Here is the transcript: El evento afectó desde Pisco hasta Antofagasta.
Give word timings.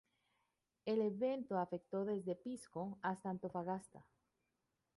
El 0.83 0.99
evento 0.99 1.59
afectó 1.59 2.05
desde 2.05 2.33
Pisco 2.35 2.97
hasta 3.03 3.29
Antofagasta. 3.29 4.03